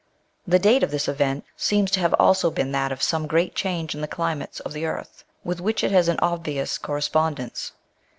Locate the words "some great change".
3.03-3.93